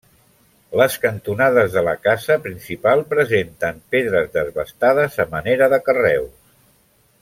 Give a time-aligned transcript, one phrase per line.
[0.79, 6.39] Les cantonades de la casa principal presenten pedres desbastades a manera de carreus.